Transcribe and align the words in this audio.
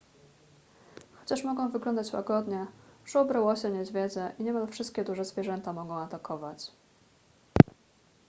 chociaż 1.15 1.43
mogą 1.43 1.71
wyglądać 1.71 2.13
łagodnie 2.13 2.67
żubry 3.05 3.41
łosie 3.41 3.69
niedźwiedzie 3.71 4.35
i 4.39 4.43
niemal 4.43 4.67
wszystkie 4.67 5.03
duże 5.03 5.25
zwierzęta 5.25 5.73
mogą 5.73 5.95
atakować 5.99 6.71